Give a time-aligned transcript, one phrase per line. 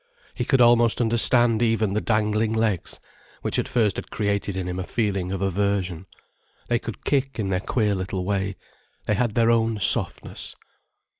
[0.33, 2.99] He could almost understand even the dangling legs,
[3.43, 6.07] which at first had created in him a feeling of aversion.
[6.69, 8.55] They could kick in their queer little way,
[9.05, 10.55] they had their own softness.